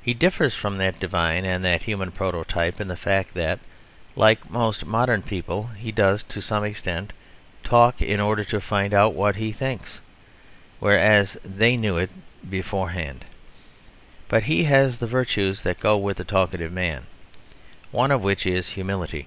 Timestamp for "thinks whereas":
9.50-11.36